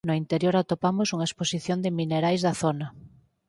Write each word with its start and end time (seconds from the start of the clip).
No 0.07 0.17
interior 0.21 0.55
atopamos 0.57 1.11
unha 1.15 1.27
exposición 1.29 1.77
de 1.81 1.95
minerais 1.99 2.41
da 2.45 2.53
zona. 2.61 2.87